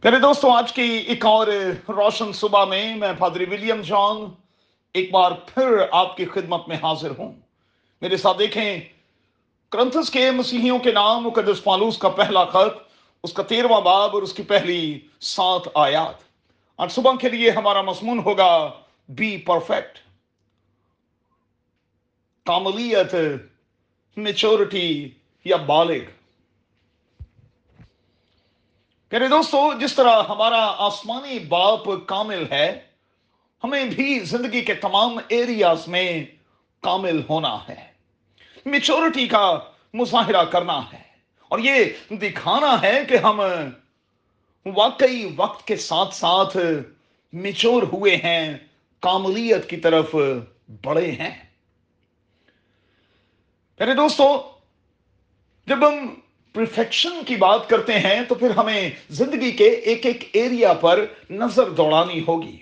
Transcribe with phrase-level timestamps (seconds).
[0.00, 1.46] پہلے دوستوں آج کی ایک اور
[1.88, 4.16] روشن صبح میں میں پادری ولیم جان
[4.94, 7.32] ایک بار پھر آپ کی خدمت میں حاضر ہوں۔
[8.00, 8.80] میرے ساتھ دیکھیں،
[9.70, 12.78] کرنتھس کے مسیحیوں کے نام، مقدس پالوس کا پہلا خط،
[13.22, 16.22] اس کا تیرواں باب اور اس کی پہلی سات آیات۔
[16.76, 18.70] آج صبح کے لیے ہمارا مضمون ہوگا،
[19.08, 19.98] بی پرفیکٹ۔
[22.46, 23.14] کاملیت،
[24.16, 25.08] میچورٹی
[25.44, 26.17] یا بالغ۔
[29.12, 32.80] رہے، دوستو، جس طرح ہمارا آسمانی باپ کامل ہے،
[33.64, 36.24] ہمیں بھی زندگی کے تمام ایریاز میں
[36.80, 37.86] کامل ہونا ہے۔
[38.66, 39.58] میچورٹی کا
[39.94, 41.02] مظاہرہ کرنا ہے۔
[41.48, 43.40] اور یہ دکھانا ہے کہ ہم
[44.66, 46.56] واقعی وقت کے ساتھ ساتھ
[47.32, 48.56] میچور ہوئے ہیں،
[49.00, 50.14] کاملیت کی طرف
[50.84, 51.44] بڑے ہیں۔
[53.80, 54.50] میرے دوستو،
[55.66, 56.14] جب ہم
[56.58, 61.68] پرفیکشن کی بات کرتے ہیں تو پھر ہمیں زندگی کے ایک ایک ایریا پر نظر
[61.68, 62.58] دوڑانی ہوگی۔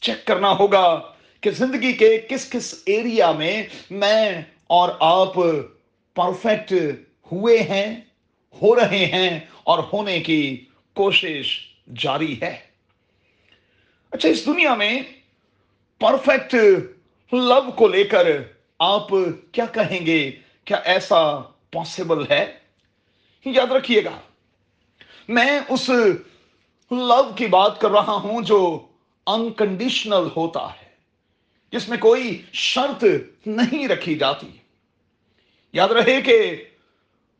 [0.00, 5.34] چیک کرنا ہوگا کہ زندگی کے کس کس ایریا میں میں اور آپ
[6.14, 6.72] پرفیکٹ
[7.32, 8.00] ہوئے ہیں،
[8.62, 10.64] ہو رہے ہیں اور ہونے کی
[10.94, 11.60] کوشش
[11.98, 12.56] جاری ہے۔
[14.10, 15.02] اچھا اس دنیا میں
[15.98, 16.54] پرفیکٹ
[17.32, 18.26] لو کو لے کر
[18.78, 19.08] آپ
[19.52, 20.30] کیا کہیں گے؟
[20.64, 21.38] کیا ایسا
[21.70, 22.59] پاسبل ہے؟
[23.44, 24.20] یاد رکھیے گا۔
[25.28, 25.88] میں اس
[26.90, 28.86] لو کی بات کر رہا ہوں جو
[29.26, 30.88] انکنڈیشنل ہوتا ہے،
[31.72, 33.04] جس میں کوئی شرط
[33.46, 34.50] نہیں رکھی جاتی۔
[35.72, 36.64] یاد رہے کہ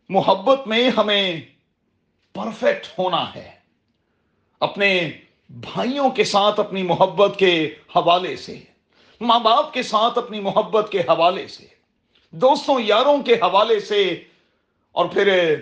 [0.09, 1.41] محبت میں ہمیں
[2.33, 3.51] پرفیکٹ ہونا ہے۔
[4.61, 5.11] اپنے
[5.51, 8.61] بھائیوں کے ساتھ اپنی محبت کے حوالے سے،
[9.21, 11.67] ماں باپ کے ساتھ اپنی محبت کے حوالے سے،
[12.31, 14.25] دوستوں، یاروں کے حوالے سے،
[14.93, 15.55] اور پھر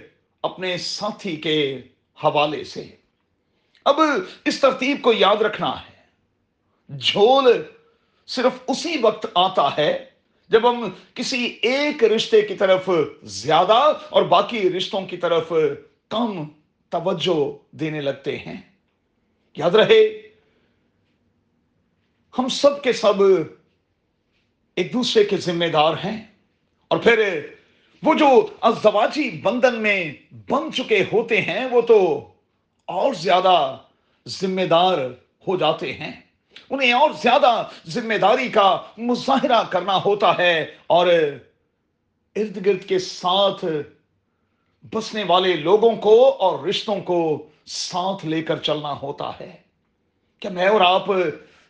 [0.43, 1.83] اپنے ساتھی کے
[2.25, 2.97] حوالے سے۔
[3.85, 4.01] اب
[4.45, 5.99] اس ترتیب کو یاد رکھنا ہے۔
[6.99, 7.63] جھول
[8.27, 10.11] صرف اسی وقت آتا ہے
[10.49, 12.91] جب ہم کسی ایک رشتے کی طرف
[13.23, 15.53] زیادہ اور باقی رشتوں کی طرف
[16.09, 16.49] کم
[16.89, 18.61] توجہ دینے لگتے ہیں۔
[19.57, 20.29] یاد رہے،
[22.39, 23.23] ہم سب کے سب
[24.77, 26.27] ایک دوسرے کے ذمہ دار ہیں
[26.89, 27.47] اور پھر
[28.03, 30.13] وہ جو ازدواجی بندن میں
[30.51, 32.29] بن چکے ہوتے ہیں، وہ تو
[32.85, 33.77] اور زیادہ
[34.29, 34.99] ذمہ دار
[35.49, 36.21] ہو جاتے ہیں۔
[36.71, 41.07] انہیں اور زیادہ ذمہ داری کا مظاہرہ کرنا ہوتا ہے اور
[42.37, 43.65] ارد گرد کے ساتھ
[44.95, 49.57] بسنے والے لوگوں کو اور رشتوں کو ساتھ لے کر چلنا ہوتا ہے۔
[50.41, 51.05] کیا میں اور آپ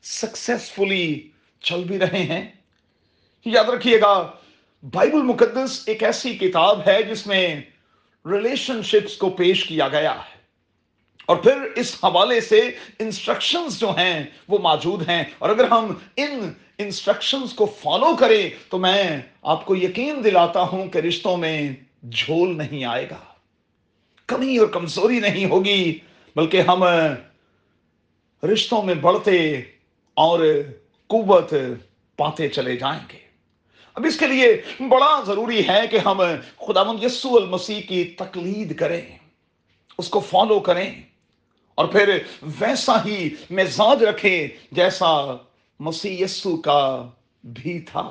[0.02, 1.28] سکسیسفلی
[1.60, 2.48] چل بھی رہے ہیں؟
[3.44, 4.32] یاد رکھیے گا
[4.82, 7.60] بائبل مقدس ایک ایسی کتاب ہے جس میں
[8.26, 10.38] ریلیشن شپس کو پیش کیا گیا ہے۔
[11.26, 16.52] اور پھر اس حوالے سے انسٹرکشنز جو ہیں وہ موجود ہیں۔ اور اگر ہم ان
[16.78, 21.72] انسٹرکشنز کو فالو کریں تو میں آپ کو یقین دلاتا ہوں کہ رشتوں میں
[22.10, 23.20] جھول نہیں آئے گا۔
[24.26, 25.98] کمی اور کمزوری نہیں ہوگی،
[26.36, 26.84] بلکہ ہم
[28.52, 29.60] رشتوں میں بڑھتے
[30.14, 30.40] اور
[31.06, 31.54] قوت
[32.16, 33.27] پاتے چلے جائیں گے۔
[33.94, 34.50] اب اس کے لیے
[34.88, 36.22] بڑا ضروری ہے کہ ہم
[36.66, 39.02] خدا مند یسو المسیح کی تقلید کریں،
[39.98, 40.90] اس کو فالو کریں
[41.74, 42.16] اور پھر
[42.60, 45.10] ویسا ہی مزاج رکھیں جیسا
[45.80, 46.80] مسیح یسو کا
[47.44, 48.08] بھی تھا۔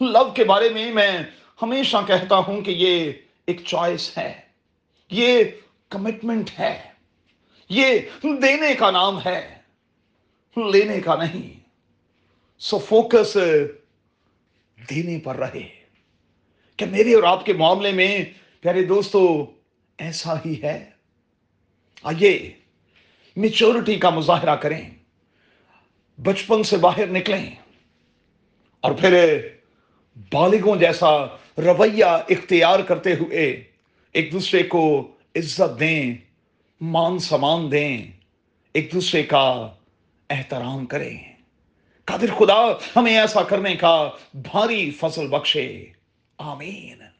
[0.00, 1.10] لو کے بارے میں میں
[1.62, 3.12] ہمیشہ کہتا ہوں کہ یہ
[3.46, 4.32] ایک چوائس ہے،
[5.10, 5.44] یہ
[5.88, 6.76] کمٹمنٹ ہے،
[7.70, 7.98] یہ
[8.42, 9.40] دینے کا نام ہے،
[10.56, 11.50] لینے کا نہیں۔
[12.60, 13.36] سو فوکس
[14.90, 15.68] دینے پر رہے
[16.76, 18.24] کہ میرے اور آپ کے معاملے میں،
[18.60, 19.50] پیارے دوستو،
[19.98, 20.90] ایسا ہی ہے۔
[22.02, 22.52] آئیے
[23.36, 24.90] میچورٹی کا مظاہرہ کریں۔
[26.18, 27.50] بچپن سے باہر نکلیں۔
[28.80, 29.38] اور پھر
[30.32, 31.26] بالغوں جیسا
[31.58, 33.64] رویہ اختیار کرتے ہوئے
[34.12, 36.14] ایک دوسرے کو عزت دیں،
[36.80, 38.10] مان سمان دیں،
[38.74, 39.74] ایک دوسرے کا
[40.30, 41.31] احترام کریں۔
[42.04, 42.60] قادر خدا
[42.96, 45.86] ہمیں ایسا کرنے کا بھاری فصل بخشے۔
[46.38, 47.11] آمین۔